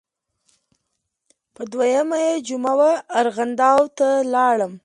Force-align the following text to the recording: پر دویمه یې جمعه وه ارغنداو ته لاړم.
پر 1.55 1.65
دویمه 1.71 2.17
یې 2.27 2.33
جمعه 2.47 2.73
وه 2.79 2.91
ارغنداو 3.19 3.81
ته 3.97 4.07
لاړم. 4.33 4.73